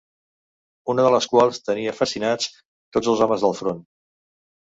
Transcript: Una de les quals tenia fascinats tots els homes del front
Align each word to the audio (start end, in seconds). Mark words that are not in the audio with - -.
Una 0.93 1.03
de 1.07 1.11
les 1.15 1.27
quals 1.33 1.59
tenia 1.67 1.93
fascinats 1.99 2.49
tots 2.97 3.11
els 3.13 3.23
homes 3.27 3.45
del 3.47 3.55
front 3.61 3.87